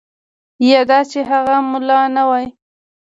[0.69, 2.47] یا دا چې هغه ملا نه وای.